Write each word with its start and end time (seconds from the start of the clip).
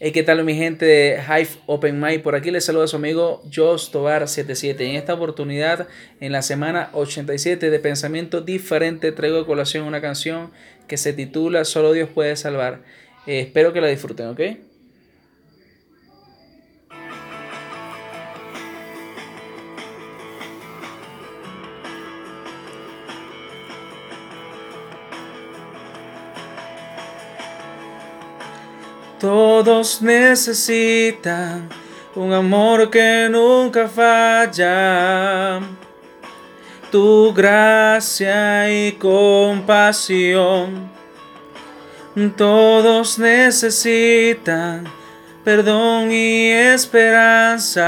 ¿qué 0.00 0.22
tal 0.22 0.42
mi 0.44 0.54
gente 0.54 0.86
de 0.86 1.20
Hive 1.22 1.60
Open 1.66 2.00
Mic? 2.00 2.22
Por 2.22 2.34
aquí 2.34 2.50
les 2.50 2.64
saluda 2.64 2.86
su 2.86 2.96
amigo 2.96 3.42
Jos 3.54 3.92
Tobar77. 3.92 4.80
En 4.80 4.96
esta 4.96 5.12
oportunidad, 5.12 5.88
en 6.20 6.32
la 6.32 6.40
semana 6.40 6.88
87 6.94 7.70
de 7.70 7.78
Pensamiento 7.78 8.40
Diferente, 8.40 9.12
traigo 9.12 9.38
a 9.38 9.46
colación 9.46 9.84
una 9.84 10.00
canción 10.00 10.52
que 10.88 10.96
se 10.96 11.12
titula 11.12 11.66
Solo 11.66 11.92
Dios 11.92 12.08
puede 12.08 12.34
salvar. 12.36 12.80
Eh, 13.26 13.40
espero 13.40 13.74
que 13.74 13.82
la 13.82 13.88
disfruten, 13.88 14.28
¿ok? 14.28 14.40
Todos 29.20 30.00
necesitan 30.00 31.68
un 32.14 32.32
amor 32.32 32.88
que 32.88 33.28
nunca 33.30 33.86
falla. 33.86 35.60
Tu 36.90 37.32
gracia 37.34 38.70
y 38.70 38.92
compasión. 38.92 40.90
Todos 42.36 43.18
necesitan 43.18 44.84
perdón 45.44 46.10
y 46.12 46.50
esperanza. 46.50 47.84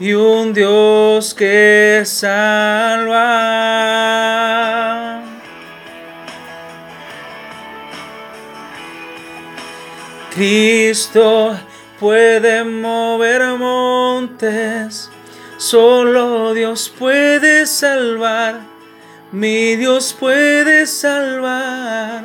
Y 0.00 0.14
un 0.14 0.54
Dios 0.54 1.34
que 1.34 2.02
salva. 2.04 3.12
Cristo 10.34 11.54
puede 12.00 12.64
mover 12.64 13.42
montes, 13.58 15.10
solo 15.58 16.54
Dios 16.54 16.90
puede 16.98 17.66
salvar, 17.66 18.60
mi 19.30 19.76
Dios 19.76 20.16
puede 20.18 20.86
salvar. 20.86 22.24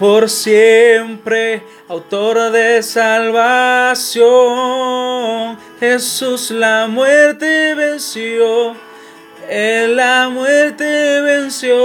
Por 0.00 0.28
siempre, 0.28 1.62
autor 1.88 2.50
de 2.50 2.82
salvación, 2.82 4.26
Jesús 5.78 6.50
la 6.50 6.88
muerte 6.88 7.76
venció, 7.76 8.74
Él 9.48 9.94
la 9.94 10.28
muerte 10.28 11.20
venció. 11.20 11.78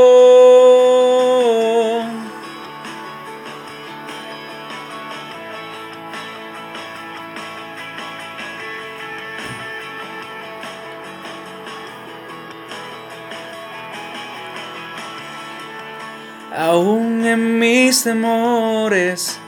Aún 16.58 17.24
en 17.24 17.60
mis 17.60 18.04
temores, 18.04 19.40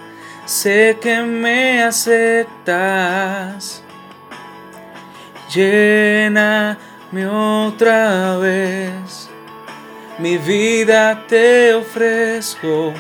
sé 0.46 1.00
que 1.02 1.24
me 1.24 1.82
aceptas. 1.82 3.82
Lléname 5.52 6.78
otra 7.28 8.38
vez. 8.38 9.28
Mi 10.20 10.38
vida 10.38 11.26
te 11.28 11.74
ofrezco 11.74 12.94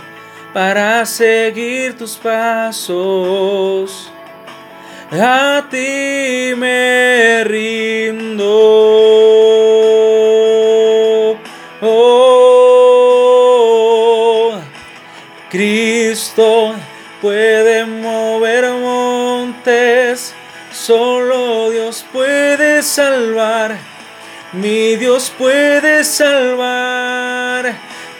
para 0.56 1.06
seguir 1.06 1.96
tus 1.96 2.18
pasos. 2.18 4.12
A 5.12 5.68
ti 5.70 6.56
me 6.58 7.44
rindo. 7.44 8.48
Oh, 11.82 12.39
Puede 17.22 17.86
mover 17.86 18.70
montes, 18.72 20.34
solo 20.72 21.70
Dios 21.70 22.06
puede 22.12 22.84
salvar, 22.84 23.78
mi 24.52 24.98
Dios 24.98 25.32
puede 25.38 26.04
salvar 26.04 27.74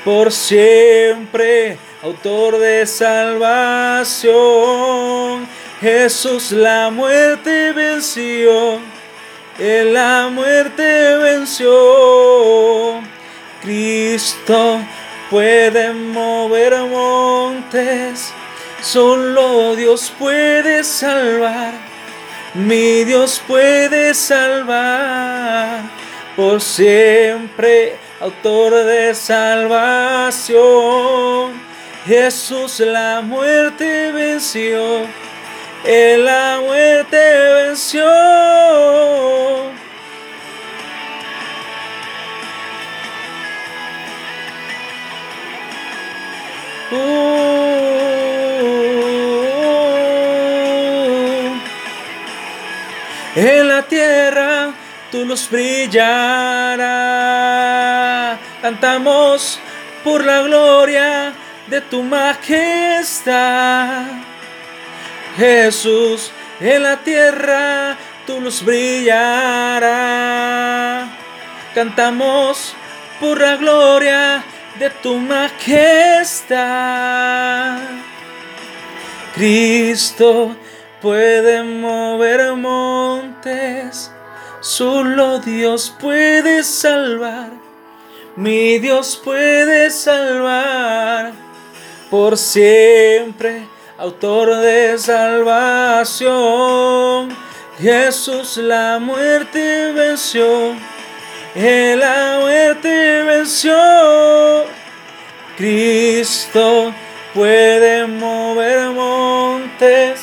por 0.06 0.32
siempre, 0.32 1.78
autor 2.02 2.58
de 2.60 2.86
salvación. 2.86 4.30
Jesús 5.81 6.54
la 6.54 6.90
muerte 6.90 7.74
venció, 7.74 8.80
Él 9.60 9.94
la 9.94 10.30
muerte 10.31 11.18
venció. 11.18 13.02
Cristo 13.62 14.80
puede 15.29 15.94
mover 15.94 16.78
montes, 16.81 18.34
solo 18.81 19.75
Dios 19.75 20.12
puede 20.17 20.84
salvar, 20.84 21.73
mi 22.53 23.03
Dios 23.03 23.41
puede 23.47 24.13
salvar 24.13 25.81
por 26.35 26.62
siempre, 26.62 27.97
autor 28.19 28.85
de 28.85 29.13
salvación. 29.13 30.59
Jesús 32.06 32.79
la 32.79 33.22
muerte 33.22 34.12
venció, 34.12 35.06
Él 35.85 36.25
la 36.25 36.59
muerte 36.63 37.18
venció. 37.66 38.06
En 53.35 53.67
la 53.67 53.83
tierra 53.83 54.73
tu 55.11 55.25
luz 55.25 55.47
brillará. 55.50 56.88
Cantamos 58.61 59.59
por 60.03 60.25
la 60.25 60.41
gloria 60.41 61.33
de 61.67 61.81
tu 61.81 62.01
majestad. 62.01 64.06
Jesús, 65.38 66.31
en 66.59 66.81
la 66.83 66.97
tierra 66.97 67.95
tu 68.25 68.41
luz 68.41 68.66
brillará. 68.66 69.89
Cantamos 71.75 72.73
por 73.19 73.39
la 73.39 73.57
gloria 73.57 74.44
de 74.78 74.90
tu 75.02 75.18
majestad. 75.18 76.59
Cristo 79.34 80.56
puede 81.02 81.63
mover 81.63 82.56
montes, 82.56 84.12
solo 84.59 85.40
Dios 85.40 85.96
puede 86.00 86.63
salvar, 86.63 87.52
mi 88.35 88.80
Dios 88.80 89.19
puede 89.24 89.90
salvar 89.90 91.31
por 92.09 92.38
siempre, 92.38 93.66
autor 93.97 94.57
de 94.57 94.97
salvación. 94.97 96.30
Jesús 97.80 98.57
la 98.57 99.00
muerte 99.00 99.94
venció, 99.94 100.75
Él 101.56 102.00
la 102.00 102.40
muerte 102.42 103.24
venció. 103.24 103.76
Cristo 105.58 106.94
puede 107.34 108.08
mover 108.08 108.90
montes. 108.92 110.22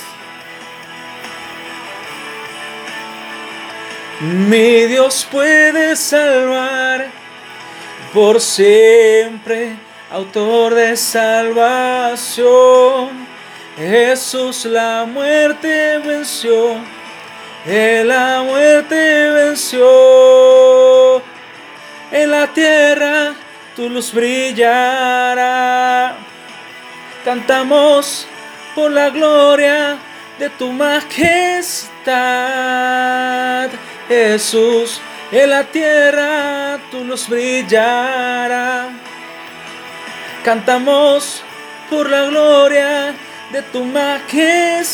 Mi 4.20 4.86
Dios 4.86 5.26
puede 5.30 5.94
salvar 5.94 7.06
por 8.14 8.40
siempre, 8.40 9.76
autor 10.10 10.74
de 10.74 10.96
salvación. 10.96 12.46
Jesús 13.76 14.64
la 14.64 15.04
muerte 15.04 15.98
venció, 15.98 16.76
Él 17.66 18.08
la 18.08 18.42
muerte 18.44 19.30
venció. 19.30 21.22
En 22.12 22.30
la 22.30 22.46
tierra 22.46 23.34
tu 23.74 23.90
luz 23.90 24.12
brillará. 24.12 26.14
Cantamos 27.24 28.28
por 28.74 28.92
la 28.92 29.10
gloria 29.10 29.98
de 30.38 30.48
tu 30.50 30.70
majestad. 30.70 31.80
Jesús, 34.06 35.00
en 35.32 35.50
la 35.50 35.64
tierra 35.64 36.78
tu 36.92 37.02
luz 37.02 37.28
brillará. 37.28 38.90
Cantamos 40.44 41.42
por 41.90 42.08
la 42.08 42.26
gloria 42.26 43.12
de 43.50 43.62
tu 43.62 43.82
majestad. 43.84 44.86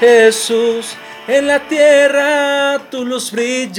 Jesús, 0.00 0.96
en 1.28 1.46
la 1.46 1.60
tierra 1.60 2.80
tu 2.90 3.04
luz 3.04 3.30
brillará. 3.32 3.76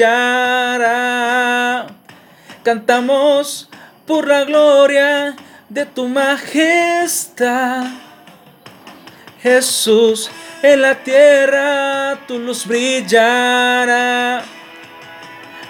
Cantamos 2.64 3.68
por 4.06 4.28
la 4.28 4.44
gloria 4.44 5.36
de 5.68 5.88
tu 5.88 6.08
majestad. 6.08 7.86
Jesús, 9.42 10.30
en 10.62 10.84
la 10.84 10.94
tierra 11.04 12.20
tu 12.28 12.38
luz 12.38 12.68
brillará. 12.68 14.44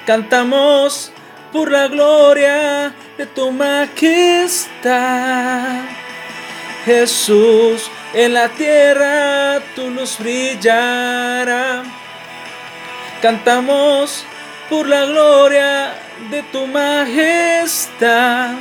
Cantamos 0.06 1.14
por 1.54 1.72
la 1.72 1.88
gloria 1.88 2.94
de 3.18 3.26
tu 3.26 3.52
majestad. 3.52 4.92
Jesús, 6.84 7.90
en 8.14 8.34
la 8.34 8.50
tierra 8.50 9.62
tu 9.76 9.90
luz 9.90 10.18
brillará. 10.20 11.84
Cantamos 13.22 14.26
por 14.70 14.88
la 14.88 15.06
gloria 15.06 15.94
de 16.30 16.44
tu 16.44 16.68
majestad. 16.68 18.52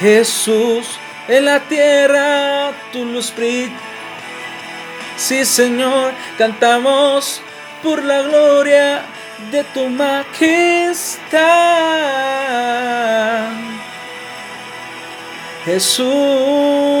Jesús, 0.00 0.98
en 1.28 1.44
la 1.44 1.60
tierra 1.60 2.72
tu 2.92 3.04
luz 3.04 3.32
brilla. 3.34 3.72
Sí, 5.16 5.44
Señor, 5.44 6.12
cantamos 6.36 7.40
por 7.82 8.02
la 8.02 8.22
gloria 8.22 9.02
de 9.50 9.64
tu 9.64 9.88
majestad. 9.88 11.32
Jesús. 15.64 16.91